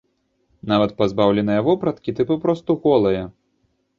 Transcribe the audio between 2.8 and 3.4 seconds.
голая.